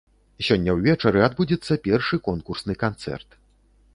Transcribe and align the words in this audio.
Сёння 0.45 0.71
ўвечары 0.77 1.19
адбудзецца 1.27 1.77
першы 1.85 2.19
конкурсны 2.31 2.73
канцэрт. 2.87 3.29